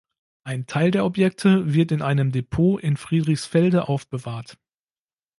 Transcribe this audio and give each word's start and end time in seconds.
Ein 0.43 0.65
Teil 0.65 0.89
der 0.89 1.05
Objekte 1.05 1.75
wird 1.75 1.91
in 1.91 2.01
einem 2.01 2.31
Depot 2.31 2.81
in 2.81 2.97
Friedrichsfelde 2.97 3.87
aufbewahrt. 3.87 4.57